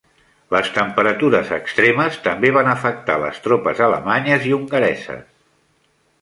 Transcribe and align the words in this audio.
Les 0.53 0.69
temperatures 0.77 1.51
extremes 1.57 2.17
també 2.29 2.51
van 2.55 2.71
afectar 2.71 3.19
les 3.25 3.43
tropes 3.45 3.83
alemanyes 3.89 4.49
i 4.53 4.57
hongareses. 4.59 5.29